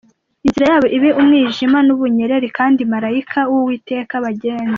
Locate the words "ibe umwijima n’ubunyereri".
0.97-2.47